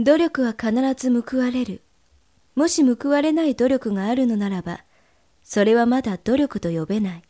[0.00, 1.82] 努力は必ず報われる。
[2.54, 4.84] もし報われない努力があるのならば、
[5.42, 7.22] それはまだ努力と呼べない。